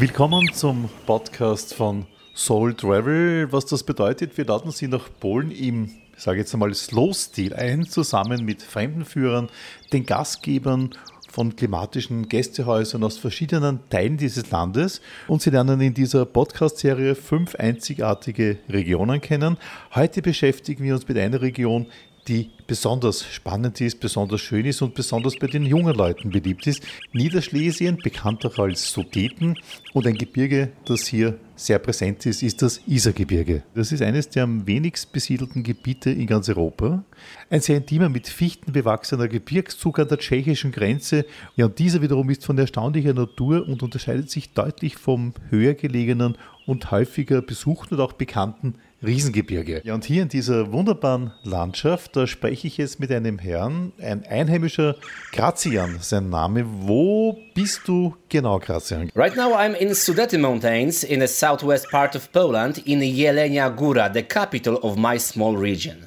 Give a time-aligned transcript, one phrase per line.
[0.00, 3.52] Willkommen zum Podcast von Soul Travel.
[3.52, 8.46] Was das bedeutet, wir laden Sie nach Polen im, sage jetzt einmal, Slow-Stil ein, zusammen
[8.46, 9.50] mit Fremdenführern,
[9.92, 10.94] den Gastgebern
[11.30, 17.54] von klimatischen Gästehäusern aus verschiedenen Teilen dieses Landes und Sie lernen in dieser Podcast-Serie fünf
[17.56, 19.58] einzigartige Regionen kennen.
[19.94, 21.86] Heute beschäftigen wir uns mit einer Region,
[22.30, 26.80] die besonders spannend ist, besonders schön ist und besonders bei den jungen Leuten beliebt ist.
[27.12, 29.58] Niederschlesien, bekannt auch als Sudeten
[29.92, 33.64] und ein Gebirge, das hier sehr präsent ist, ist das Isergebirge.
[33.74, 37.04] Das ist eines der am wenigst besiedelten Gebiete in ganz Europa.
[37.50, 41.26] Ein sehr intimer, mit Fichten bewachsener Gebirgszug an der tschechischen Grenze.
[41.56, 46.38] Ja, und dieser wiederum ist von erstaunlicher Natur und unterscheidet sich deutlich vom höher gelegenen
[46.66, 49.80] und häufiger besuchten und auch bekannten Riesengebirge.
[49.84, 54.26] Ja, und hier in dieser wunderbaren Landschaft, da spreche ich jetzt mit einem Herrn, ein
[54.26, 54.96] einheimischer
[55.32, 56.66] Grazian, sein Name.
[56.66, 59.10] Wo bist du genau, Grazian?
[59.16, 64.12] Right now I'm in Sudety Mountains in the southwest part of Poland in Jelenia Góra,
[64.12, 66.06] the capital of my small region.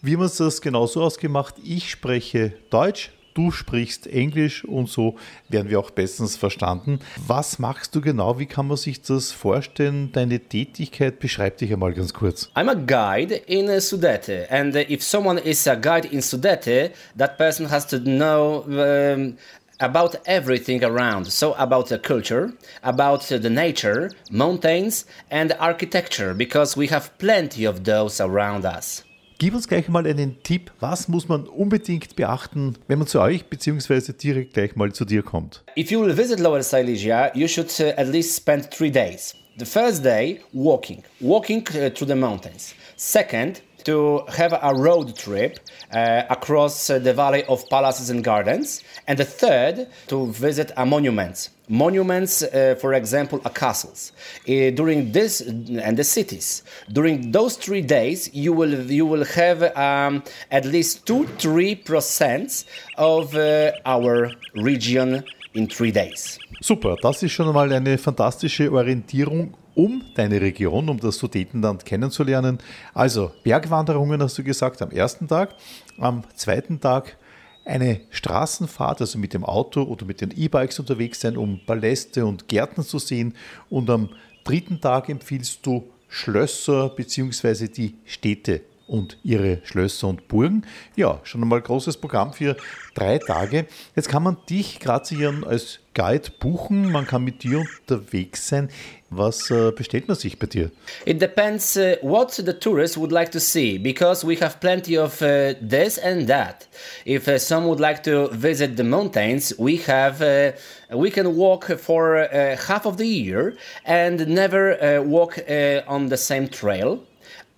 [0.00, 1.56] Wir haben uns das genauso ausgemacht.
[1.62, 5.16] Ich spreche Deutsch, du sprichst Englisch und so
[5.48, 7.00] werden wir auch bestens verstanden.
[7.26, 8.38] Was machst du genau?
[8.38, 10.10] Wie kann man sich das vorstellen?
[10.12, 12.50] Deine Tätigkeit beschreib dich einmal ganz kurz.
[12.54, 17.70] I'm a guide in Sudete and if someone is a guide in Sudete, that person
[17.70, 19.36] has to know um,
[19.80, 21.26] about everything around.
[21.26, 27.84] So about the culture, about the nature, mountains and architecture because we have plenty of
[27.84, 29.04] those around us.
[29.42, 33.44] Gib uns gleich mal einen Tipp, was muss man unbedingt beachten, wenn man zu euch
[33.46, 34.12] bzw.
[34.12, 35.64] direkt gleich mal zu dir kommt?
[35.76, 39.34] If you will visit Lower Silesia, you should uh, at least spend three days.
[39.58, 42.76] The first day, walking, walking uh, through the mountains.
[42.94, 45.58] Second, to have a road trip
[45.92, 48.82] uh, across uh, the valley of palaces and gardens.
[49.06, 51.50] And the third, to visit a monument.
[51.68, 54.12] Monuments, uh, for example, a castles.
[54.48, 56.62] Uh, during this and the cities.
[56.90, 62.64] During those three days, you will you will have um, at least two three percent
[62.98, 66.38] of uh, our region in three days.
[66.60, 72.58] Super, das ist schon einmal eine fantastische Orientierung um deine Region, um das Sudetenland kennenzulernen.
[72.94, 75.54] Also Bergwanderungen hast du gesagt am ersten Tag,
[75.98, 77.16] am zweiten Tag
[77.64, 82.48] eine Straßenfahrt, also mit dem Auto oder mit den E-Bikes unterwegs sein, um Paläste und
[82.48, 83.34] Gärten zu sehen.
[83.70, 84.10] Und am
[84.44, 87.68] dritten Tag empfiehlst du Schlösser bzw.
[87.68, 90.66] die Städte und ihre Schlösser und Burgen.
[90.96, 92.56] Ja, schon einmal großes Programm für
[92.94, 93.66] drei Tage.
[93.96, 98.68] Jetzt kann man dich Grazian als Guide buchen, man kann mit dir unterwegs sein.
[99.14, 100.70] Was äh, bestellt man sich bei dir?
[101.04, 105.20] It depends uh, what the tourist would like to see because we have plenty of
[105.20, 106.66] uh, this and that.
[107.04, 110.52] If uh, some would like to visit the mountains, we have uh,
[110.96, 115.38] we can walk for uh, half of the year and never uh, walk
[115.86, 117.00] on the same trail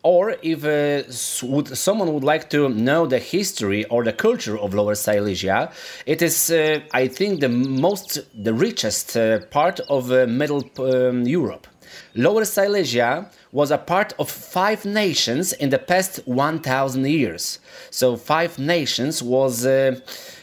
[0.04, 1.02] or if uh,
[1.46, 5.72] would, someone would like to know the history or the culture of Lower Silesia,
[6.06, 11.22] it is, uh, I think, the most, the richest uh, part of uh, Middle um,
[11.22, 11.66] Europe.
[12.14, 17.58] Lower Silesia was a part of five nations in the past 1,000 years.
[17.90, 20.00] So five nations was uh,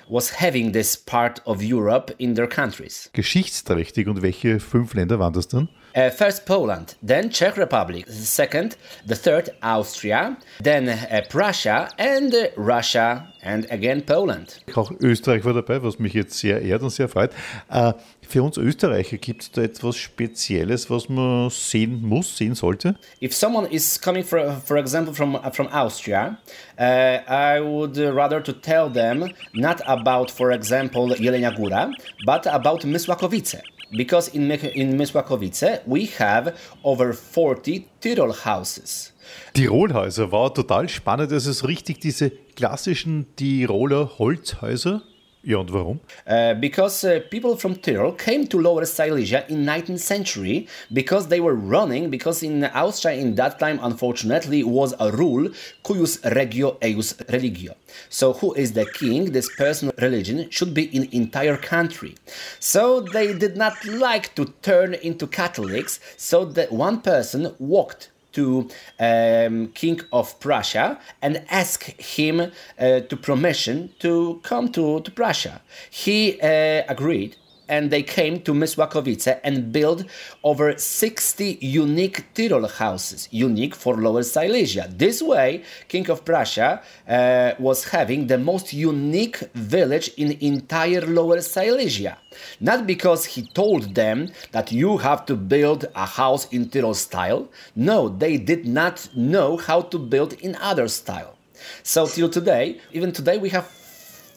[0.09, 3.09] was having this part of Europe in their countries.
[3.13, 5.69] Geschichtsträchtig und welche fünf Länder waren das dann?
[5.93, 12.47] Uh, first Poland, then Czech Republic, second, the third Austria, then uh, Prussia and uh,
[12.55, 14.61] Russia and again Poland.
[14.75, 17.31] Auch Österreich war dabei, was mich jetzt sehr ehrt und sehr freut.
[17.69, 22.95] Äh, für uns Österreicher gibt es da etwas Spezielles, was man sehen muss, sehen sollte?
[23.21, 26.37] If someone is coming, for, for example, from, from Austria,
[26.79, 26.83] uh,
[27.27, 31.91] I would rather to tell them not about, for example, Jelenia Góra,
[32.25, 33.61] but about Mysłakowice.
[33.91, 36.53] Because in, in Mysłakowice we have
[36.83, 39.13] over 40 Tirol houses.
[39.53, 41.31] Tirolhäuser war total spannend.
[41.31, 45.03] Das ist richtig diese klassischen Tiroler Holzhäuser.
[45.43, 45.59] Ja?
[45.59, 51.39] Uh, because uh, people from Tyrol came to Lower Silesia in 19th century because they
[51.39, 55.49] were running, because in Austria in that time, unfortunately, was a rule,
[55.83, 57.75] cuius regio eius religio.
[58.09, 62.15] So who is the king, this personal religion, should be in entire country.
[62.59, 68.69] So they did not like to turn into Catholics, so that one person walked to
[68.99, 75.61] um, King of Prussia and ask him uh, to permission to come to, to Prussia.
[75.89, 77.35] He uh, agreed
[77.71, 80.03] and they came to Mysłakowice and built
[80.43, 84.89] over 60 unique Tyrol houses, unique for Lower Silesia.
[84.89, 91.39] This way, King of Prussia uh, was having the most unique village in entire Lower
[91.39, 92.17] Silesia.
[92.59, 97.49] Not because he told them that you have to build a house in Tyrol style.
[97.75, 101.37] No, they did not know how to build in other style.
[101.83, 103.65] So till today, even today, we have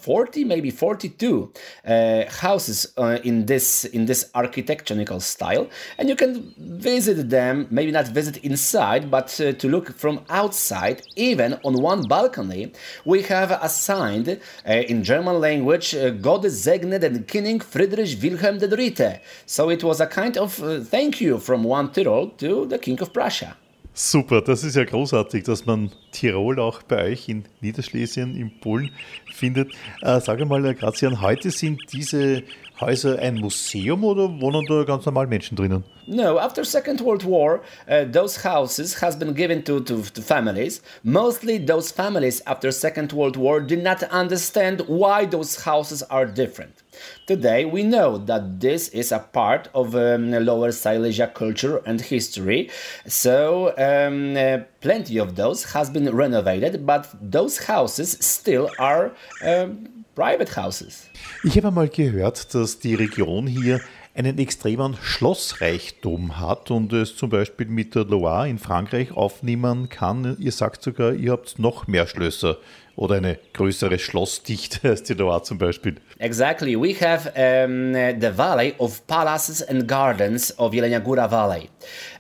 [0.05, 1.53] 40 maybe 42
[1.87, 5.67] uh, houses uh, in this in this architectonical style.
[5.99, 11.03] And you can visit them maybe not visit inside but uh, to look from outside
[11.17, 12.73] even on one balcony
[13.05, 19.21] we have assigned uh, in german language uh, gott segne den König friedrich wilhelm dritte
[19.47, 23.01] so it was a kind of uh, thank you from one tyrol to the king
[23.01, 23.57] of prussia.
[23.97, 28.91] Super, das ist ja großartig, dass man Tirol auch bei euch in Niederschlesien, in Polen
[29.35, 29.73] findet.
[30.03, 32.43] Äh, mal, Grazian, heute sind diese
[32.81, 35.85] Häuser ein Museum oder wohnen da ganz normal Menschen drinnen?
[36.07, 40.83] No, after Second World War, uh, those houses has been given to, to, to, families.
[41.03, 46.83] Mostly those families after Second World War did not understand why those houses are different.
[47.27, 52.71] Today we know that this is a part of um, Lower Silesia culture and history.
[53.07, 60.05] So um, uh, plenty of those has been renovated, but those houses still are um,
[60.15, 61.09] private houses.
[61.43, 63.81] Ich habe mal gehört, dass die Region hier
[64.15, 70.37] einen extremen Schlossreichtum hat und es zum Beispiel mit der Loire in Frankreich aufnehmen kann.
[70.39, 72.59] Ihr sagt sogar, ihr habt noch mehr Schlösser
[72.97, 75.97] oder eine größere Schlossdichte als die Loire zum Beispiel.
[76.19, 76.77] Exactly.
[76.77, 81.71] We have um, the valley of palaces and gardens of Jelenia Valley.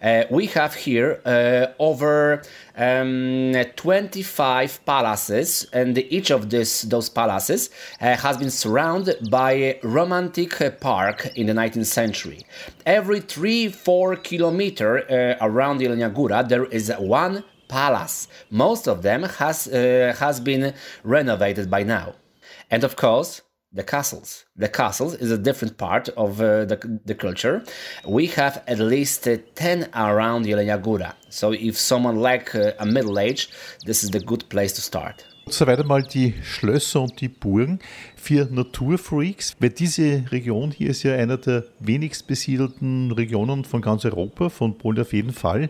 [0.02, 2.42] Uh, we have here uh, over
[2.76, 9.80] um, 25 palaces, and each of this, those palaces uh, has been surrounded by a
[9.82, 12.40] romantic park in the 19th century.
[12.84, 18.28] Every three, four kilometer uh, around Jelenia there is one palace.
[18.50, 22.14] Most of them has uh, has been renovated by now,
[22.70, 23.42] and of course
[23.74, 24.44] the castles.
[24.56, 27.64] The castles is a different part of uh, the, the culture.
[28.06, 31.14] We have at least uh, 10 around Jelenia Góra.
[31.28, 33.48] So if someone like uh, a middle age,
[33.84, 35.24] this is the good place to start.
[35.46, 37.78] Soweit einmal die Schlösser und die Burgen
[38.16, 44.06] für Naturfreaks, weil diese Region hier ist ja einer der wenigst besiedelten Regionen von ganz
[44.06, 45.68] Europa, von Polen auf jeden Fall.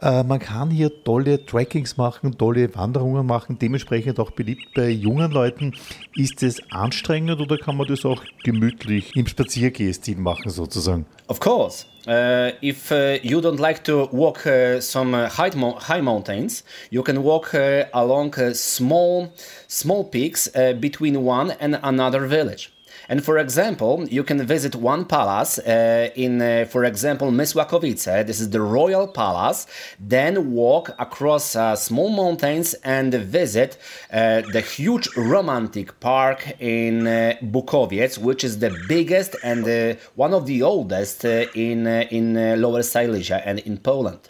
[0.00, 5.30] Äh, man kann hier tolle Trackings machen, tolle Wanderungen machen, dementsprechend auch beliebt bei jungen
[5.30, 5.74] Leuten.
[6.14, 11.06] Ist es anstrengend oder kann man das auch gemütlich im Spaziergehstil machen sozusagen?
[11.28, 11.86] Of course.
[12.06, 17.02] Uh, if uh, you don't like to walk uh, some high, mo high, mountains, you
[17.02, 17.52] can walk
[17.92, 19.32] along small
[19.66, 20.48] small peaks
[20.80, 22.70] between one and another village.
[23.08, 28.26] And for example, you can visit one palace uh, in, uh, for example, Mysłakowice.
[28.26, 29.66] This is the royal palace.
[30.00, 33.78] Then walk across uh, small mountains and visit
[34.12, 40.34] uh, the huge romantic park in uh, Bukowiec, which is the biggest and uh, one
[40.34, 44.28] of the oldest in in Lower Silesia and in Poland.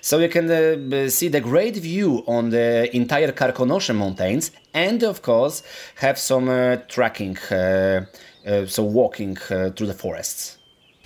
[0.00, 5.22] So you can uh, see the great view on the entire Karkonosze mountains and of
[5.22, 5.62] course
[5.96, 8.04] have some uh, trekking, uh,
[8.46, 10.58] uh so walking uh, through the forests.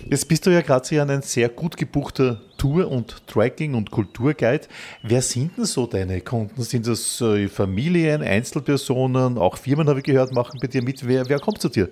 [0.09, 4.67] Jetzt bist du ja gerade hier ein sehr gut gebuchter Tour- und Tracking- und Kulturguide.
[5.01, 6.61] Wer sind denn so deine Kunden?
[6.63, 11.07] Sind das äh, Familien, Einzelpersonen, auch Firmen, habe ich gehört, machen bei dir mit?
[11.07, 11.89] Wer, wer kommt zu dir?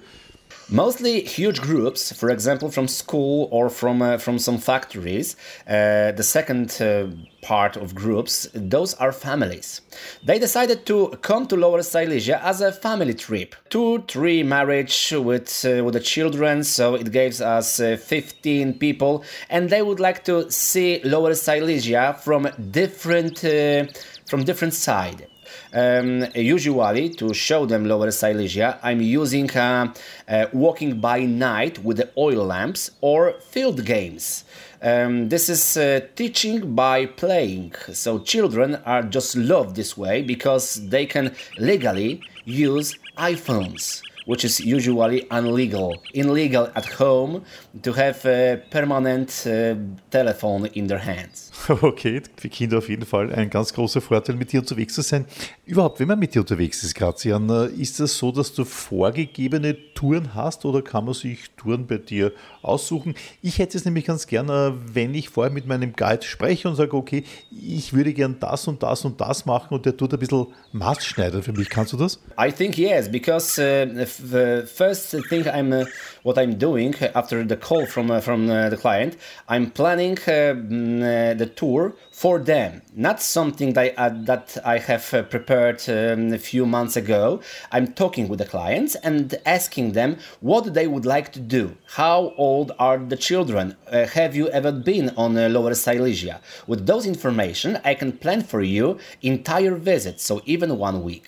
[0.71, 5.35] Mostly huge groups for example from school or from uh, from some factories.
[5.67, 7.07] Uh, the second uh,
[7.41, 9.81] part of groups those are families.
[10.23, 13.55] They decided to come to lower silesia as a family trip.
[13.69, 19.23] Two three marriage with uh, with the children so it gives us uh, 15 people
[19.49, 23.85] and they would like to see lower silesia from different uh,
[24.25, 25.27] from different side
[25.73, 29.93] um, usually, to show them Lower Silesia, I'm using uh,
[30.27, 34.43] uh, walking by night with the oil lamps or field games.
[34.81, 37.73] Um, this is uh, teaching by playing.
[37.93, 44.01] So children are just loved this way because they can legally use iPhones
[44.31, 46.01] which is usually illegal.
[46.13, 47.41] Illegal at home
[47.83, 49.75] to have a permanent uh,
[50.09, 51.51] telephone in their hands.
[51.81, 55.25] Okay, für Kinder auf jeden Fall ein ganz großer Vorteil, mit dir unterwegs zu sein.
[55.65, 58.65] Überhaupt, wenn man mit dir unterwegs ist, Grazian, äh, ist es das so, dass du
[58.65, 63.15] vorgegebene Touren hast oder kann man sich Touren bei dir aussuchen?
[63.41, 66.95] Ich hätte es nämlich ganz gerne, wenn ich vorher mit meinem Guide spreche und sage,
[66.95, 70.47] okay, ich würde gern das und das und das machen und der tut ein bisschen
[70.71, 71.69] Maßschneider für mich.
[71.69, 72.19] Kannst du das?
[72.39, 75.85] I think yes, because uh, the first thing I'm uh,
[76.23, 80.53] what I'm doing after the call from uh, from uh, the client, I'm planning uh,
[80.53, 86.37] mm, the tour for them, not something that I, that I have prepared um, a
[86.37, 87.41] few months ago.
[87.71, 91.77] I'm talking with the clients and asking them what they would like to do.
[91.95, 93.75] How old are the children?
[93.91, 96.39] have you ever been on Lower Silesia?
[96.67, 101.27] With those information, I can plan for you entire visit, so even one week.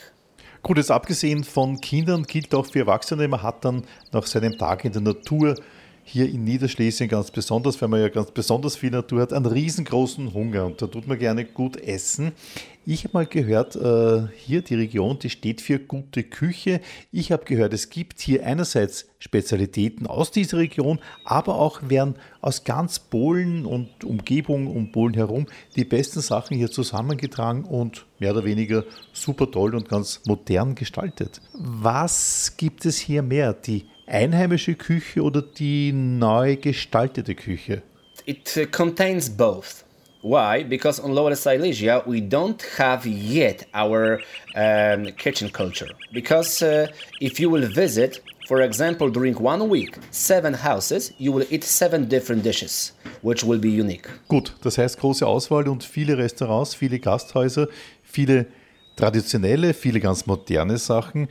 [0.64, 4.86] Gut, jetzt abgesehen von Kindern gilt auch für Erwachsene, man hat dann nach seinem Tag
[4.86, 5.56] in der Natur
[6.04, 10.34] hier in Niederschlesien ganz besonders, weil man ja ganz besonders viel Natur hat, einen riesengroßen
[10.34, 12.34] Hunger und da tut man gerne gut essen.
[12.86, 16.82] Ich habe mal gehört, äh, hier die Region, die steht für gute Küche.
[17.14, 22.66] Ich habe gehört, es gibt hier einerseits Spezialitäten aus dieser Region, aber auch werden aus
[22.66, 25.46] ganz Polen und Umgebung um Polen herum
[25.78, 28.84] die besten Sachen hier zusammengetragen und mehr oder weniger
[29.14, 31.40] super toll und ganz modern gestaltet.
[31.54, 33.54] Was gibt es hier mehr?
[33.54, 37.82] Die einheimische Küche oder die neu gestaltete Küche?
[38.26, 39.84] It uh, contains both.
[40.22, 40.64] Why?
[40.64, 44.22] Because on Lower Silesia we don't have yet our
[44.56, 45.90] um, kitchen culture.
[46.14, 46.88] Because uh,
[47.20, 52.08] if you will visit, for example, during one week, seven houses, you will eat seven
[52.08, 54.08] different dishes, which will be unique.
[54.30, 57.68] Gut, das heißt große Auswahl und viele Restaurants, viele Gasthäuser,
[58.04, 58.46] viele
[58.96, 61.28] traditionelle, viele ganz moderne Sachen.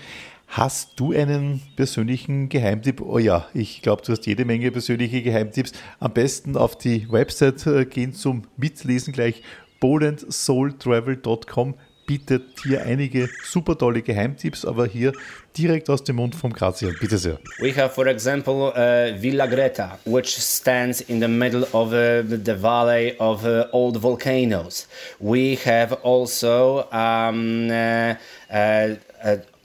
[0.53, 3.01] Hast du einen persönlichen Geheimtipp?
[3.01, 5.73] Oh ja, ich glaube, du hast jede Menge persönliche Geheimtipps.
[5.99, 9.43] Am besten auf die Website äh, gehen zum Mitlesen gleich
[9.81, 15.13] polandsoultravel.com bietet hier einige super tolle Geheimtipps, aber hier
[15.57, 16.95] direkt aus dem Mund vom Grazian.
[17.01, 17.39] Bitte sehr.
[17.59, 22.61] We have, for example, uh, Villa Greta, which stands in the middle of uh, the
[22.61, 24.87] valley of uh, old volcanoes.
[25.19, 28.17] We have also um, uh,
[28.51, 28.97] uh,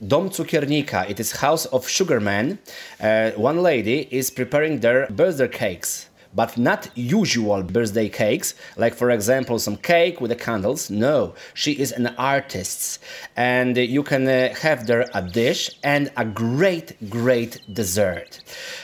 [0.06, 2.60] Dom Cukiernika, it is House of Sugarman.
[3.00, 6.07] Uh, one lady is preparing their birthday cakes
[6.38, 10.88] but not usual birthday cakes, like for example some cake with the candles.
[10.88, 13.02] No, she is an artist,
[13.34, 18.30] and you can uh, have there a dish and a great, great dessert.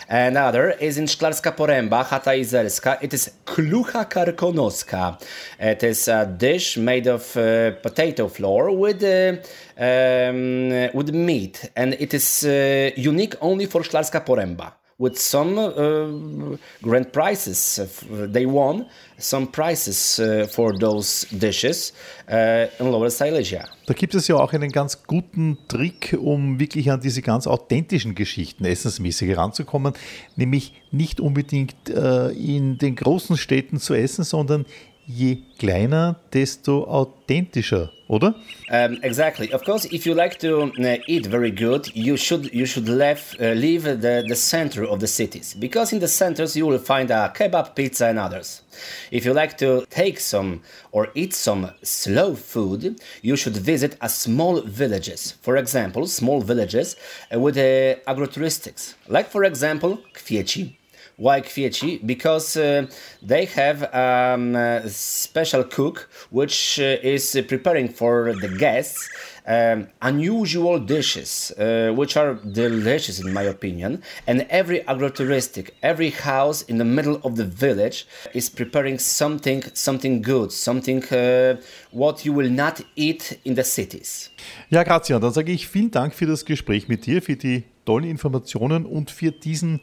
[0.09, 2.99] Another is in Szklarska Poręba, Chata Izelska.
[3.01, 5.23] It is klucha karkonoska.
[5.61, 9.37] It is a dish made of uh, potato flour with uh,
[9.79, 16.57] um, with meat, and it is uh, unique only for Szklarska Poręba with some uh,
[16.83, 17.81] grand prizes.
[18.11, 18.87] They won
[19.19, 21.93] some prizes uh, for those dishes
[22.29, 23.65] uh, in Lower Silesia.
[23.87, 28.15] Da gibt es ja auch einen ganz guten Trick, um wirklich an diese ganz authentischen
[28.15, 29.95] Geschichten essensmäßig heranzukommen,
[30.37, 34.65] nämlich nicht unbedingt äh, in den großen Städten zu essen, sondern
[35.07, 38.35] je kleiner, desto authentischer, oder?
[38.71, 39.53] Um, exactly.
[39.53, 43.37] Of course, if you like to uh, eat very good, you should you should leave,
[43.41, 47.11] uh, leave the, the center of the cities because in the centers you will find
[47.11, 48.63] a kebab, pizza, and others.
[49.11, 54.09] If you like to take some or eat some slow food, you should visit a
[54.09, 55.35] small villages.
[55.43, 56.97] For example, small villages
[57.33, 60.77] uh, with uh, agrotouristics, like for example Kwieci
[61.17, 62.05] why Kwieci?
[62.05, 62.87] Because uh,
[63.23, 69.09] they have um, a special cook which uh, is preparing for the guests
[69.47, 74.03] um, unusual dishes, uh, which are delicious in my opinion.
[74.27, 80.23] And every agrotouristic, every house in the middle of the village is preparing something, something
[80.23, 81.57] good, something uh,
[81.91, 84.31] what you will not eat in the cities.
[84.71, 88.05] Ja, Grazian, dann sage ich vielen Dank für das Gespräch mit dir, für die tollen
[88.05, 89.81] Informationen und für diesen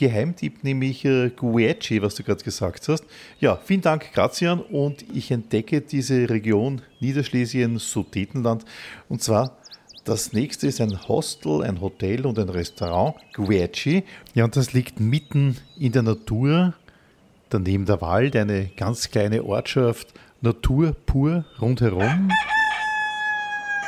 [0.00, 3.04] Geheimtipp, nämlich äh, Guerci, was du gerade gesagt hast.
[3.38, 4.60] Ja, vielen Dank, Grazian.
[4.60, 8.64] Und ich entdecke diese Region Niederschlesien, Sudetenland.
[9.10, 9.58] Und zwar
[10.04, 14.04] das nächste ist ein Hostel, ein Hotel und ein Restaurant, Guerci.
[14.34, 16.72] Ja, und das liegt mitten in der Natur,
[17.50, 22.30] daneben der Wald, eine ganz kleine Ortschaft, Natur pur rundherum.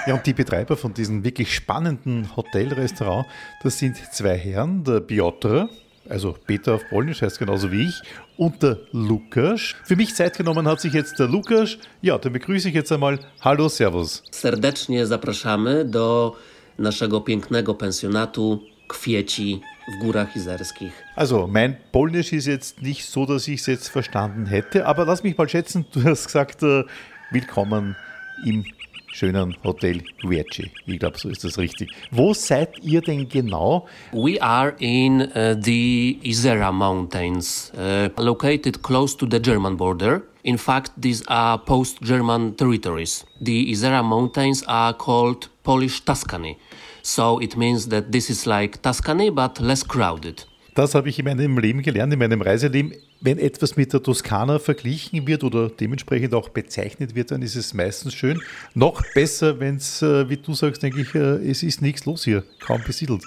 [0.07, 3.27] Ja, und die Betreiber von diesem wirklich spannenden Hotelrestaurant,
[3.63, 5.71] das sind zwei Herren, der Piotr,
[6.09, 8.03] also Peter auf Polnisch heißt genauso wie ich,
[8.37, 9.75] und der Lukas.
[9.85, 11.79] Für mich Zeit genommen hat sich jetzt der Lukas.
[12.01, 13.19] Ja, dann begrüße ich jetzt einmal.
[13.41, 14.23] Hallo, Servus.
[14.31, 16.37] Serdecznie zapraszamy do
[16.79, 20.93] naszego pięknego pensjonatu Kwieci w Górach Izerskich.
[21.17, 25.23] Also, mein Polnisch ist jetzt nicht so, dass ich es jetzt verstanden hätte, aber lass
[25.23, 26.85] mich mal schätzen, du hast gesagt, äh,
[27.31, 27.97] willkommen
[28.47, 28.65] im
[29.13, 30.71] schönen Hotel Guerci.
[30.87, 31.91] Ich glaube, so ist das richtig.
[32.11, 33.87] Wo seid ihr denn genau?
[34.13, 40.23] We are in uh, the Isera Mountains, uh, located close to the German border.
[40.43, 43.25] In fact, these are post-German territories.
[43.41, 46.59] The Isera Mountains are called Polish Tuscany.
[47.03, 50.47] So it means that this is like Tuscany, but less crowded.
[50.75, 52.95] Das habe ich in meinem Leben gelernt, in meinem Reiseleben.
[53.25, 57.73] Wenn etwas mit der Toskana verglichen wird oder dementsprechend auch bezeichnet wird, dann ist es
[57.73, 58.41] meistens schön.
[58.75, 62.25] Noch besser, wenn es, äh, wie du sagst, denke ich, äh, es ist nichts los
[62.25, 63.23] hier, kaum besiedelt.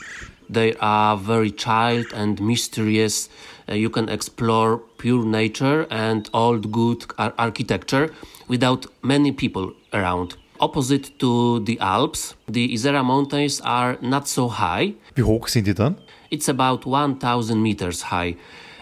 [0.51, 3.29] They are very child and mysterious.
[3.69, 8.09] Uh, you can explore pure nature and old good ar architecture
[8.49, 10.37] without many people around.
[10.59, 14.93] Opposite to the Alps, the Isera Mountains are not so high.
[15.15, 15.95] Wie hoch sind die dann?
[16.29, 18.35] It's about 1000 meters high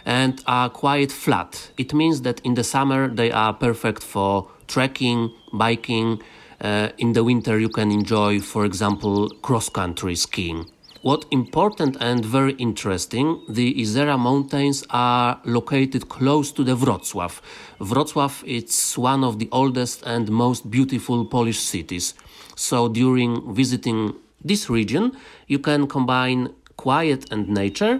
[0.05, 1.71] and are quite flat.
[1.77, 6.21] It means that in the summer they are perfect for trekking, biking.
[6.61, 10.65] Uh, in the winter you can enjoy, for example, cross-country skiing.
[11.01, 17.41] What important and very interesting, the Izera Mountains are located close to the Wrocław.
[17.81, 22.13] Wrocław is one of the oldest and most beautiful Polish cities.
[22.55, 24.13] So during visiting
[24.45, 25.11] this region,
[25.47, 27.99] you can combine quiet and nature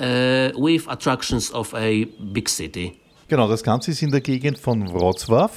[0.00, 2.98] uh, with attractions of a big city.
[3.28, 5.50] Genau, das Ganze ist in der Gegend von Wrocław,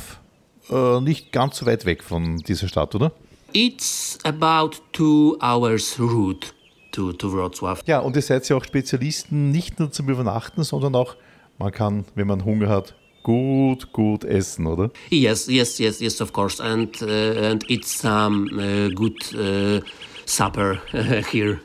[0.70, 3.12] äh, nicht ganz so weit weg von dieser Stadt, oder?
[3.54, 6.48] It's about two hours route
[6.92, 7.82] to, to Wrocław.
[7.86, 11.16] Ja, und ihr seid ja auch Spezialisten, nicht nur zum Übernachten, sondern auch,
[11.58, 14.90] man kann, wenn man Hunger hat, gut, gut essen, oder?
[15.10, 19.82] Yes, yes, yes, yes, of course, and uh, and eat some uh, good uh,
[20.26, 20.80] supper
[21.32, 21.60] here.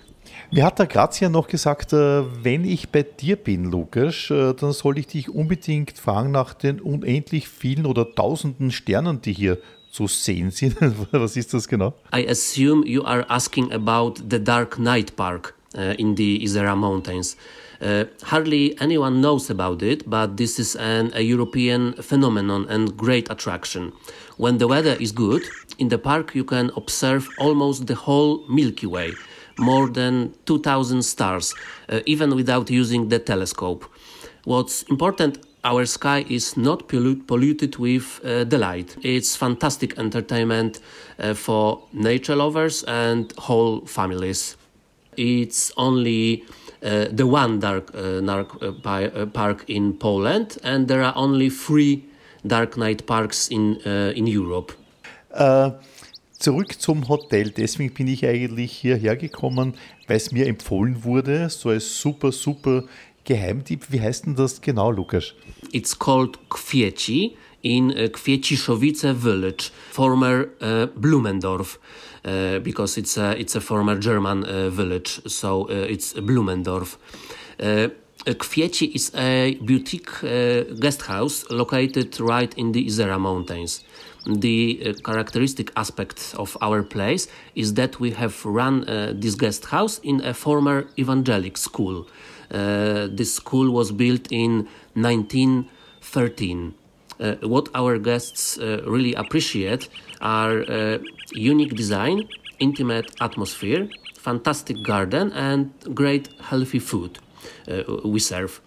[0.54, 4.72] Mir hat der Grazia noch gesagt, äh, wenn ich bei dir bin, Lukas, äh, dann
[4.72, 9.56] soll ich dich unbedingt fragen nach den unendlich vielen oder tausenden Sternen, die hier
[9.90, 10.76] zu sehen sind.
[11.10, 11.94] Was ist das genau?
[12.14, 17.38] I assume you are asking about the Dark Night Park uh, in the Isera Mountains.
[17.80, 23.30] Uh, hardly anyone knows about it, but this is an, a European phenomenon and great
[23.30, 23.90] attraction.
[24.36, 25.44] When the weather is good,
[25.78, 29.14] in the park you can observe almost the whole Milky Way,
[29.58, 31.54] more than 2000 stars,
[31.88, 33.84] uh, even without using the telescope.
[34.44, 38.96] What's important our sky is not pollu- polluted with uh, the light.
[39.02, 40.80] It's fantastic entertainment
[41.18, 44.56] uh, for nature lovers and whole families.
[45.16, 46.44] It's only
[46.82, 52.04] uh, the one dark, dark uh, uh, park in Poland, and there are only three
[52.46, 53.76] dark night parks in,
[54.16, 54.72] in Europe.
[56.42, 57.50] Zurück zum Hotel.
[57.50, 59.74] Deswegen bin ich eigentlich hierher gekommen,
[60.08, 62.84] weil es mir empfohlen wurde, so als super, super
[63.24, 63.86] Geheimtipp.
[63.90, 65.34] Wie heißt denn das genau, Lukas?
[65.70, 71.78] It's called Kwieci in uh, Kwieciszowice village, former uh, Blumendorf,
[72.26, 76.98] uh, because it's a, it's a former German uh, village, so it's Blumendorf.
[78.24, 80.20] Kwieci is a boutique
[80.80, 83.84] guest house located right in the Isera Mountains.
[84.26, 89.66] The uh, characteristic aspect of our place is that we have run uh, this guest
[89.66, 92.06] house in a former evangelic school.
[92.50, 96.74] Uh, this school was built in 1913.
[97.18, 99.88] Uh, what our guests uh, really appreciate
[100.20, 100.98] are uh,
[101.32, 102.28] unique design,
[102.60, 107.18] intimate atmosphere, fantastic garden, and great healthy food
[108.04, 108.60] we serve.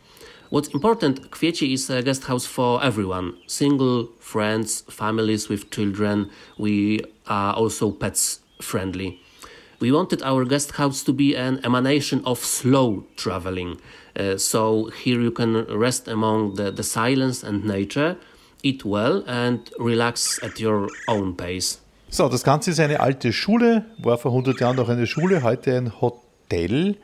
[0.52, 6.30] What's important, Kwieci is a guest house for everyone single, friends, families with children.
[6.58, 9.20] We are also pets friendly.
[9.80, 13.82] We wanted our guest house to be an emanation of slow traveling.
[14.16, 18.16] Uh, so here you can rest among the, the silence and nature,
[18.62, 21.80] eat well, and relax at your own pace.
[22.10, 25.76] So, das Ganze ist eine alte Schule, war vor 100 Jahren noch eine Schule, heute
[25.76, 26.98] ein Hotel.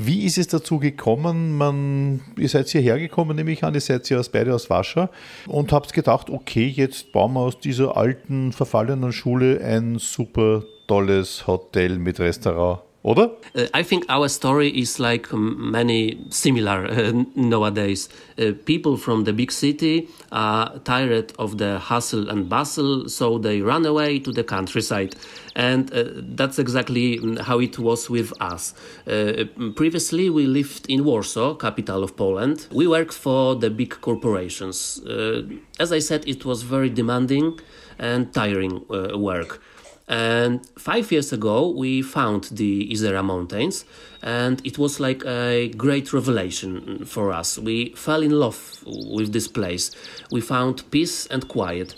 [0.00, 1.56] Wie ist es dazu gekommen?
[1.56, 5.08] Man, ihr seid hierher gekommen, nehme ich an, ihr seid ja beide aus Warschau
[5.48, 11.48] und habt gedacht, okay, jetzt bauen wir aus dieser alten, verfallenen Schule ein super tolles
[11.48, 12.82] Hotel mit Restaurant.
[13.04, 13.30] Oder?
[13.54, 18.08] Uh, I think our story is like many similar uh, nowadays.
[18.36, 23.60] Uh, people from the big city are tired of the hustle and bustle, so they
[23.60, 25.14] run away to the countryside.
[25.54, 26.04] And uh,
[26.36, 28.74] that's exactly how it was with us.
[29.06, 29.44] Uh,
[29.76, 32.66] previously, we lived in Warsaw, capital of Poland.
[32.72, 35.00] We worked for the big corporations.
[35.06, 35.42] Uh,
[35.78, 37.60] as I said, it was very demanding
[37.98, 39.60] and tiring work.
[40.08, 43.84] And five years ago, we found the Isera Mountains,
[44.22, 47.58] and it was like a great revelation for us.
[47.58, 49.90] We fell in love with this place.
[50.30, 51.94] We found peace and quiet.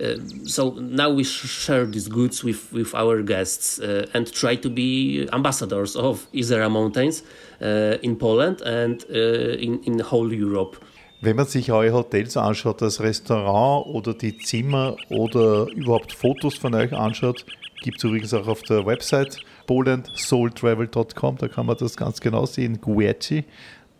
[0.00, 4.54] Uh, so now we sh share these goods with, with our guests uh, and try
[4.56, 7.22] to be ambassadors of Isera Mountains
[7.60, 10.76] uh, in Poland and uh, in, in whole Europe.
[11.22, 16.74] Wenn man sich eure Hotels anschaut, das Restaurant oder die Zimmer oder überhaupt Fotos von
[16.74, 17.44] euch anschaut,
[17.82, 22.80] gibt es übrigens auch auf der Website polandsoultravel.com, da kann man das ganz genau sehen.
[22.80, 23.44] Guerci,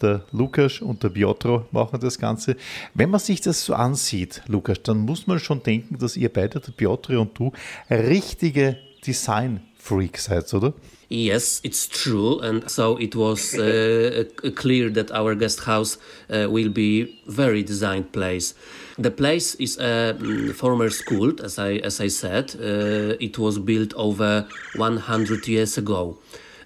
[0.00, 2.56] der Lukas und der Piotro machen das Ganze.
[2.94, 6.58] Wenn man sich das so ansieht, Lukas, dann muss man schon denken, dass ihr beide,
[6.58, 7.52] der Piotro und du,
[7.90, 10.72] richtige Design-Freaks seid, oder?
[11.12, 14.22] Yes, it's true, and so it was uh,
[14.54, 15.98] clear that our guest house
[16.32, 18.54] uh, will be very designed place.
[18.96, 22.54] The place is a um, former school, as I as I said.
[22.54, 24.46] Uh, it was built over
[24.76, 26.16] 100 years ago,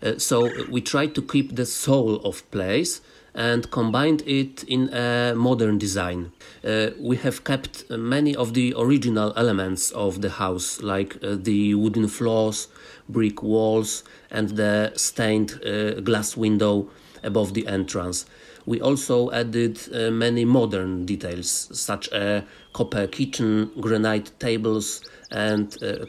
[0.03, 3.01] uh, so we tried to keep the soul of place
[3.35, 6.31] and combined it in a modern design.
[6.65, 11.75] Uh, we have kept many of the original elements of the house, like uh, the
[11.75, 12.69] wooden floors,
[13.09, 16.88] brick walls, and the stained uh, glass window
[17.23, 18.27] above the entrance.
[18.67, 26.07] We also added uh, many modern details, such as copper kitchen, granite tables, and uh,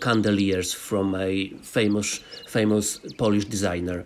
[0.74, 4.06] from a famous, famous Polish designer.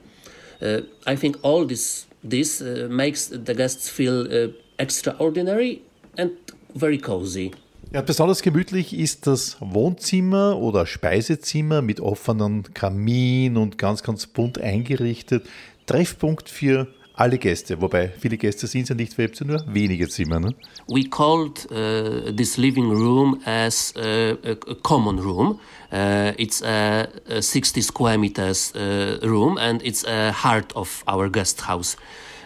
[0.61, 5.81] Uh, I think all this this uh, makes the guests feel uh, extraordinary
[6.17, 6.31] and
[6.75, 7.53] very cozy.
[7.91, 14.61] Ja, besonders gemütlich ist das Wohnzimmer oder Speisezimmer mit offenem Kamin und ganz, ganz bunt
[14.61, 15.49] eingerichtet.
[15.87, 20.39] Treffpunkt für alle Gäste, wobei viele Gäste sind ja nicht, weil ihr nur wenige Zimmer.
[20.39, 20.53] Ne?
[20.87, 25.59] We called uh, this living room as a, a, a common room.
[25.91, 31.27] Uh, it's a, a 60 square meters uh, room and it's a heart of our
[31.27, 31.97] guest house.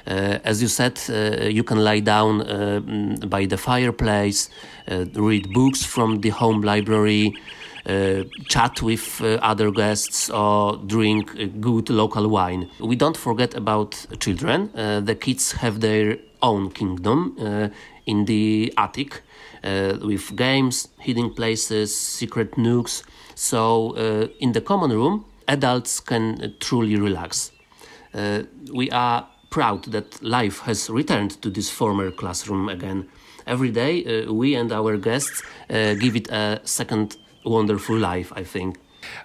[0.05, 2.79] Uh, as you said, uh, you can lie down uh,
[3.27, 4.49] by the fireplace,
[5.15, 7.33] read books from the home library,
[8.47, 12.69] chat with other guests, or drink good local wine.
[12.79, 14.71] We don't forget about children.
[14.73, 17.35] the kids have their own kingdom
[18.05, 19.21] in the attic
[19.63, 23.03] uh, with games, hidden places, secret nooks.
[23.35, 27.51] So, uh, in the common room, adults can truly relax.
[28.13, 33.07] Uh, we are proud that life has returned to this former classroom again.
[33.45, 38.43] Every day, uh, we and our guests uh, give it a second wonderful life, I
[38.43, 38.79] think.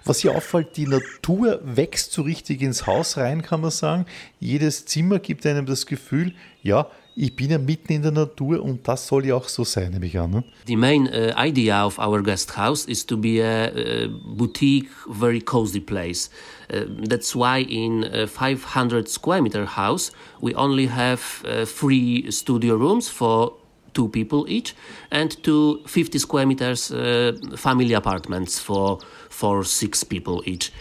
[0.05, 4.05] Was hier auffällt, die Natur wächst so richtig ins Haus rein, kann man sagen.
[4.39, 6.87] Jedes Zimmer gibt einem das Gefühl, ja,
[7.21, 10.05] ich bin ja mitten in der Natur und das soll ja auch so sein, nehme
[10.05, 10.31] ich an.
[10.31, 10.43] Ne?
[10.67, 15.41] The main uh, idea of our guest house is to be a, a boutique, very
[15.41, 16.29] cozy place.
[16.73, 22.77] Uh, that's why in a 500 square meter house we only have uh, three studio
[22.77, 23.53] rooms for
[23.93, 24.73] two people each
[25.11, 30.71] and two 50 square meters uh, family apartments for for six people each.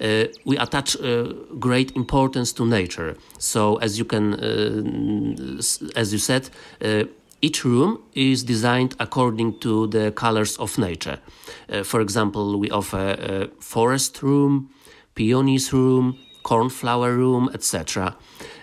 [0.00, 3.16] Uh, we attach uh, great importance to nature.
[3.38, 5.60] So, as you can, uh,
[5.96, 6.50] as you said,
[7.42, 11.18] each room is designed according to the colors of nature.
[11.84, 14.70] for example, we offer a forest room,
[15.14, 18.16] peonies room, cornflower room, etc.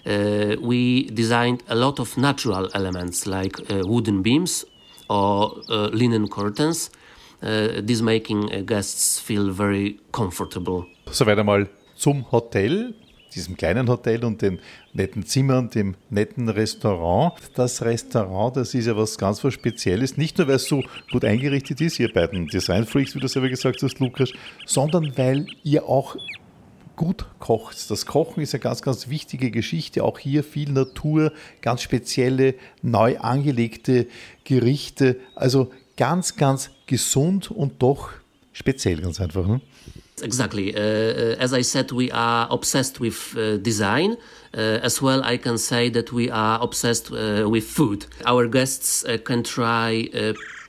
[0.06, 4.66] Uh, we designed a lot of natural elements like uh, wooden beams
[5.10, 6.90] or uh, linen curtains,
[7.42, 10.86] this making guests feel very comfortable.
[11.12, 12.96] Soweit einmal zum Hotel,
[13.36, 14.60] diesem kleinen Hotel und den
[14.94, 17.34] netten Zimmern, dem netten Restaurant.
[17.56, 20.18] Das Restaurant, das ist ja was ganz was Spezielles.
[20.18, 23.82] Nicht nur, weil es so gut eingerichtet ist, ihr beiden Design-Freaks, wie du selber gesagt
[23.82, 24.32] hast, Lukas,
[24.66, 26.16] sondern weil ihr auch
[26.96, 27.90] gut kocht.
[27.90, 30.04] Das Kochen ist eine ganz, ganz wichtige Geschichte.
[30.04, 34.08] Auch hier viel Natur, ganz spezielle, neu angelegte
[34.44, 35.18] Gerichte.
[35.36, 38.12] Also ganz, ganz gesund und doch
[38.52, 39.48] speziell, ganz einfach.
[39.48, 39.62] Ne?
[40.22, 40.76] Exactly.
[40.76, 44.18] Uh, uh, as I said, we are obsessed with uh, design.
[44.54, 48.06] Uh, as well, I can say that we are obsessed uh, with food.
[48.26, 50.08] Our guests uh, can try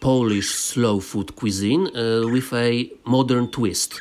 [0.00, 1.90] Polish slow food cuisine
[2.33, 4.00] with a modern twist.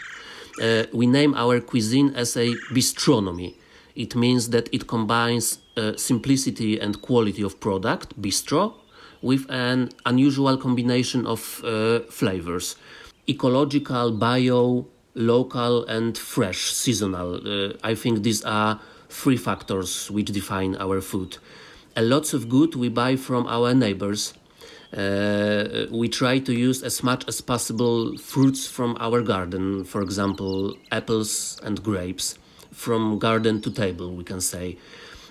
[0.93, 3.55] we name our cuisine as a bistronomy.
[3.95, 5.59] It means that it combines
[5.95, 8.73] simplicity and quality of product, bistro,
[9.21, 11.39] with an unusual combination of
[12.09, 12.75] flavors.
[13.27, 17.35] Ecological, bio, local and fresh, seasonal.
[17.35, 21.37] Uh, I think these are three factors which define our food.
[21.95, 24.33] A lots of good we buy from our neighbors.
[24.95, 30.75] Uh, we try to use as much as possible fruits from our garden, for example,
[30.91, 32.37] apples and grapes,
[32.71, 34.77] from garden to table, we can say.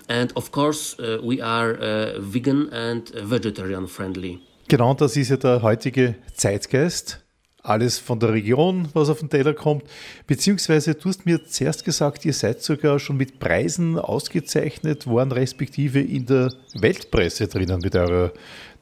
[0.09, 4.41] And of course, uh, we are uh, vegan and vegetarian friendly.
[4.67, 7.22] Genau, das ist ja der heutige Zeitgeist.
[7.63, 9.83] Alles von der Region, was auf den Teller kommt.
[10.27, 16.01] Beziehungsweise du hast mir zuerst gesagt, ihr seid sogar schon mit Preisen ausgezeichnet worden, respektive
[16.01, 18.33] in der Weltpresse drinnen mit eurer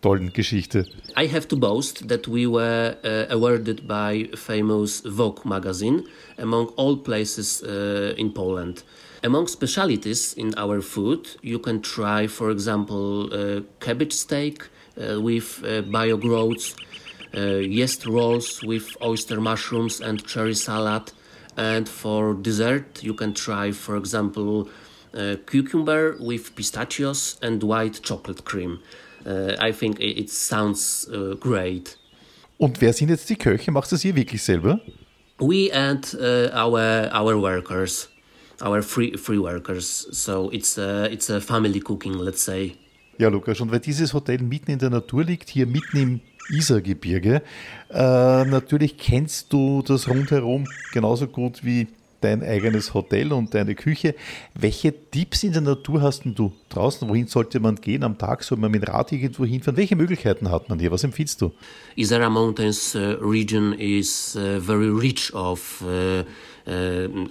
[0.01, 0.87] tollen Geschichte.
[1.15, 6.03] I have to boast that we were uh, awarded by famous Vogue magazine
[6.37, 8.83] among all places uh, in Poland.
[9.23, 14.67] Among specialties in our food, you can try, for example, uh, cabbage steak
[14.97, 16.75] uh, with uh, bio growths,
[17.33, 21.11] yeast rolls with oyster mushrooms and cherry salad.
[21.57, 24.69] And for dessert, you can try, for example,
[25.13, 28.79] uh, cucumber with pistachios and white chocolate cream.
[29.25, 31.97] Uh, I think it, sounds uh, great.
[32.57, 33.71] Und wer sind jetzt die Köche?
[33.71, 34.79] Machst du das hier wirklich selber?
[35.39, 38.09] We and uh, our our workers,
[38.61, 40.07] our free free workers.
[40.11, 42.75] So it's a, it's a family cooking, let's say.
[43.17, 47.41] Ja, Lukas, und weil dieses Hotel mitten in der Natur liegt, hier mitten im Isargebirge,
[47.89, 51.87] äh, natürlich kennst du das rundherum genauso gut wie
[52.21, 54.15] dein eigenes Hotel und deine Küche.
[54.53, 57.09] Welche Tipps in der Natur hast du draußen?
[57.09, 58.43] Wohin sollte man gehen am Tag?
[58.43, 59.75] Soll man mit dem Rad irgendwo hinfahren?
[59.77, 60.91] Welche Möglichkeiten hat man hier?
[60.91, 61.51] Was empfiehlst du?
[61.95, 66.23] Isara Mountains uh, region is uh, very rich of uh,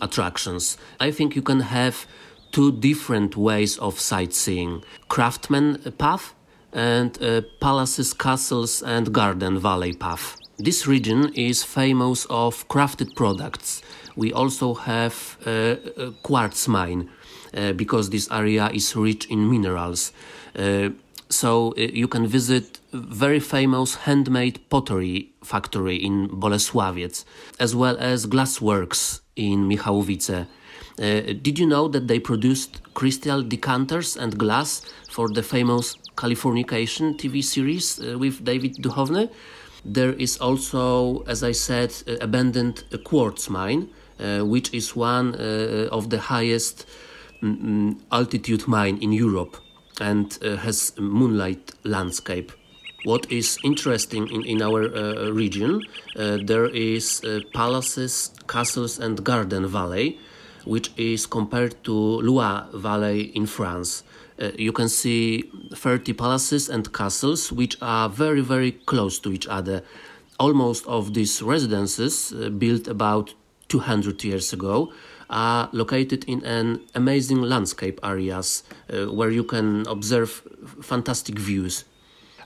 [0.00, 0.76] attractions.
[1.00, 2.06] I think you can have
[2.50, 6.35] two different ways of sightseeing: craftsman path
[6.72, 10.37] and uh, palaces, castles, and garden valley path.
[10.59, 13.83] This region is famous of crafted products.
[14.16, 17.09] We also have uh, a quartz mine
[17.56, 20.12] uh, because this area is rich in minerals.
[20.54, 20.90] Uh,
[21.30, 27.24] so uh, you can visit very famous handmade pottery factory in Bolesławiec,
[27.59, 30.46] as well as glassworks in Michałowice.
[31.00, 37.16] Uh, did you know that they produced crystal decanters and glass for the famous Californication
[37.16, 39.30] TV series uh, with David Duchovny?
[39.82, 45.88] There is also, as I said, uh, abandoned quartz mine, uh, which is one uh,
[45.90, 46.84] of the highest
[47.42, 49.56] mm, altitude mine in Europe
[50.00, 52.52] and uh, has moonlight landscape.
[53.04, 55.80] What is interesting in, in our uh, region,
[56.16, 57.22] uh, there is
[57.54, 60.18] palaces, castles, and garden valley,
[60.64, 64.05] which is compared to Loire Valley in France.
[64.40, 69.46] Uh, you can see 30 palaces and castles which are very very close to each
[69.49, 69.83] other
[70.38, 73.35] almost of these residences uh, built about
[73.68, 74.90] 200 years ago
[75.29, 80.42] are located in an amazing landscape areas uh, where you can observe
[80.81, 81.85] fantastic views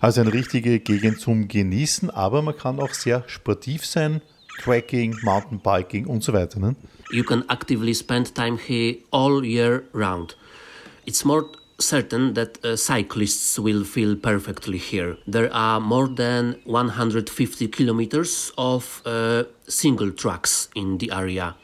[0.00, 4.20] also eine richtige Gegend zum Genießen aber man kann auch sehr sportiv sein
[4.59, 6.61] Trekking, Mountainbiking und so weiter.
[6.61, 6.77] Ne?
[7.14, 10.35] You can actively spend time here all year round.
[11.07, 11.48] It's more
[11.79, 15.16] certain that uh, cyclists will feel perfectly here.
[15.24, 21.55] There are more than 150 kilometers of uh, single tracks in the area.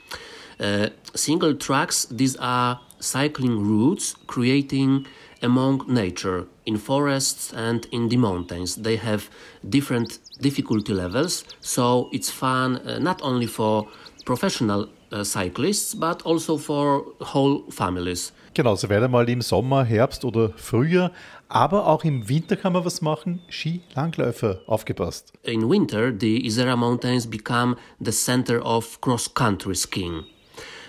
[0.61, 5.09] Uh, single tracks, these are cycling routes creating
[5.43, 8.77] among nature in forests and in the mountains.
[8.77, 9.29] They have
[9.69, 13.89] different difficulty levels, so it's fun uh, not only for
[14.25, 18.33] professional uh, cyclists but also for whole families.
[18.55, 21.13] Genau, so weiter mal im Sommer, Herbst oder Frühjahr.
[21.49, 23.41] Aber auch im Winter kann man was machen.
[23.49, 25.33] Skilangläufer, aufgepasst.
[25.45, 30.25] In winter, the Isera Mountains become the center of cross-country skiing.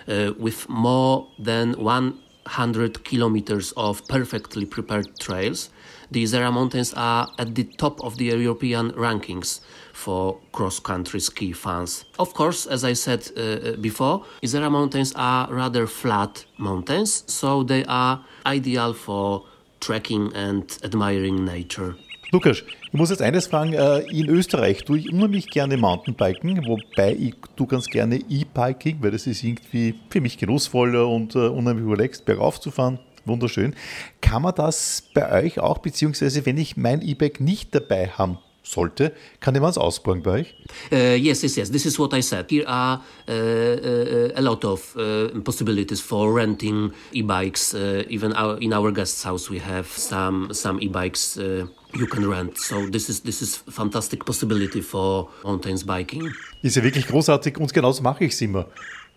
[0.07, 5.69] Uh, with more than 100 kilometers of perfectly prepared trails,
[6.11, 9.61] the Isera Mountains are at the top of the European rankings
[9.93, 12.05] for cross-country ski fans.
[12.17, 17.63] Of course, as I said uh, uh, before, Isera Mountains are rather flat mountains, so
[17.63, 19.43] they are ideal for
[19.79, 21.95] trekking and admiring nature.
[22.33, 23.73] Lukas, ich muss jetzt eines fragen.
[23.73, 29.11] Äh, in Österreich tue ich unheimlich gerne Mountainbiken, wobei ich tue ganz gerne E-Biking, weil
[29.11, 32.99] das ist irgendwie für mich genussvoller und äh, unheimlich relaxed, bergauf zu fahren.
[33.25, 33.75] Wunderschön.
[34.21, 38.37] Kann man das bei euch auch, beziehungsweise wenn ich mein E-Bike nicht dabei haben
[38.71, 40.55] sollte, kann jemand ausbauen bei euch?
[40.91, 41.71] Uh, yes, yes, yes.
[41.71, 42.49] This is what I said.
[42.49, 44.95] Here are uh, uh, a lot of
[45.43, 47.73] possibilities for renting e-bikes.
[48.09, 52.57] Even our, in our guest house, we have some some e-bikes you can rent.
[52.57, 56.31] So this is this is fantastic possibility for mountains biking.
[56.61, 58.67] Ist ja wirklich großartig und genauso mache ich es immer.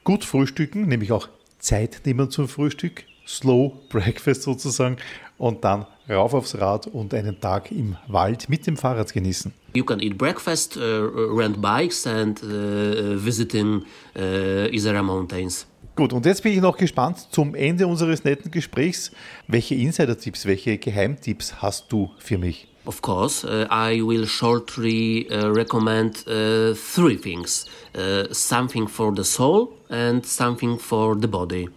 [0.03, 4.99] Gut frühstücken, nämlich auch Zeit nehmen zum Frühstück, Slow Breakfast sozusagen
[5.38, 9.53] und dann rauf aufs Rad und einen Tag im Wald mit dem Fahrrad genießen.
[9.75, 13.83] You can eat breakfast, uh, rent bikes and uh, visiting
[14.16, 15.66] uh, Isera Mountains.
[15.97, 19.12] Gut, und jetzt bin ich noch gespannt zum Ende unseres netten Gesprächs.
[19.47, 22.66] Welche Insider-Tipps, welche Geheimtipps hast du für mich?
[22.87, 27.66] Of course, uh, I will shortly uh, recommend uh, three things
[27.97, 31.68] uh, something for the soul and something for the body.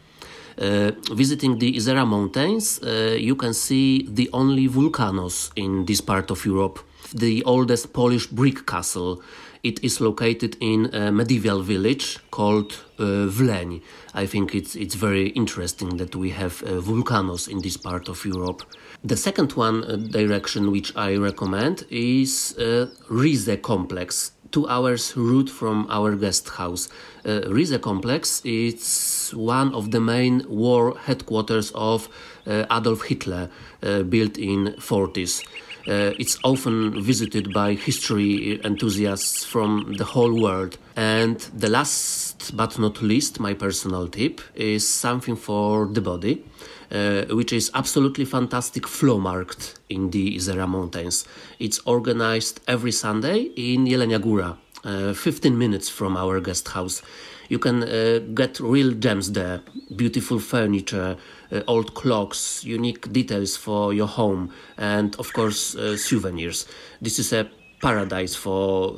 [0.60, 6.32] Uh, visiting the Isera Mountains, uh, you can see the only volcanoes in this part
[6.32, 6.80] of Europe.
[7.13, 9.22] The oldest Polish brick castle.
[9.63, 13.82] It is located in a medieval village called uh, Vleń.
[14.13, 18.26] I think it's it's very interesting that we have uh, volcanoes in this part of
[18.26, 18.63] Europe.
[19.04, 25.50] The second one uh, direction which I recommend is uh, Rize complex two hours route
[25.50, 26.90] from our guest house.
[27.26, 32.10] Uh, Rize complex is one of the main war headquarters of
[32.46, 33.50] uh, Adolf Hitler,
[33.84, 35.44] uh, built in 40s.
[35.88, 40.78] Uh, it's often visited by history enthusiasts from the whole world.
[40.98, 46.44] And the last but not least, my personal tip is something for the body,
[46.91, 51.26] uh, which is absolutely fantastic flow market in the Izera Mountains.
[51.60, 57.02] It's organized every Sunday in Jelenia uh, 15 minutes from our guest house.
[57.50, 59.62] You can uh, get real gems there
[59.95, 61.17] beautiful furniture,
[61.52, 66.67] uh, old clocks, unique details for your home, and of course, uh, souvenirs.
[67.02, 67.47] This is a
[67.82, 68.95] paradise for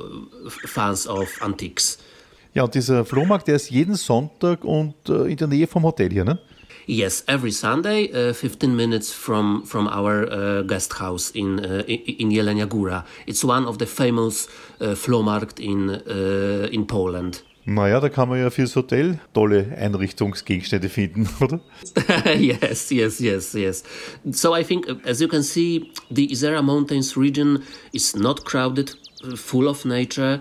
[0.66, 1.98] fans of antiques.
[2.52, 6.10] Ja, und dieser Flohmarkt, der ist jeden Sonntag und äh, in der Nähe vom Hotel
[6.10, 6.40] hier, ne?
[6.86, 12.30] Yes, every Sunday, uh, 15 minutes from from our uh, guest house in uh, in
[12.30, 13.04] Jelenia Góra.
[13.26, 14.48] It's one of the famous
[14.80, 17.42] uh, Flohmarkt in uh, in Poland.
[17.66, 21.60] Naja, da kann man ja fürs Hotel tolle Einrichtungsgegenstände finden, oder?
[22.38, 23.84] yes, yes, yes, yes.
[24.32, 27.62] So I think, as you can see, the Isera Mountains region
[27.92, 28.96] is not crowded,
[29.36, 30.40] full of nature,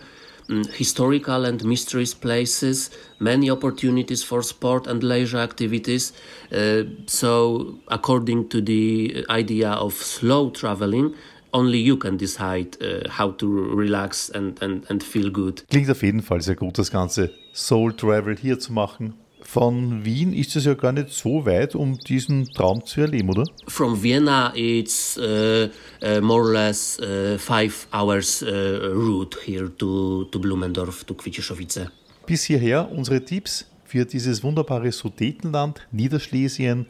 [0.74, 6.14] historical and mysterious places, many opportunities for sport and leisure activities.
[6.52, 11.14] Uh, so, according to the idea of slow traveling,
[11.54, 15.64] only you can decide uh, how to relax and, and, and feel good.
[15.70, 19.14] Klingt auf jeden Fall sehr gut, das ganze Soul Travel hier zu machen.
[19.52, 23.46] Von Wien ist es ja gar nicht so weit, um diesen Traum zu erleben, oder?
[23.68, 25.70] From Vienna, it's uh,
[26.04, 31.90] uh, more or less uh, five hours uh, route here to, to Blumendorf, to Kwiciszowice.
[32.28, 36.86] Bis hierher unsere Tipps für dieses wunderbare Sudetenland, Niederschlesien.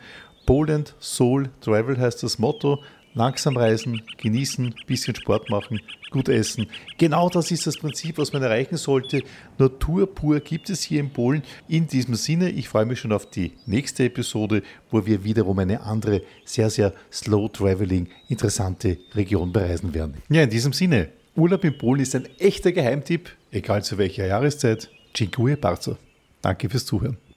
[0.45, 2.79] Poland Soul Travel heißt das Motto.
[3.13, 6.67] Langsam reisen, genießen, bisschen Sport machen, gut essen.
[6.97, 9.23] Genau das ist das Prinzip, was man erreichen sollte.
[9.57, 11.43] Natur pur gibt es hier in Polen.
[11.67, 15.81] In diesem Sinne, ich freue mich schon auf die nächste Episode, wo wir wiederum eine
[15.81, 20.15] andere, sehr, sehr slow traveling, interessante Region bereisen werden.
[20.29, 24.89] Ja, in diesem Sinne, Urlaub in Polen ist ein echter Geheimtipp, egal zu welcher Jahreszeit.
[25.13, 25.97] Dziękuję bardzo.
[26.41, 27.28] Danke fürs Zuhören.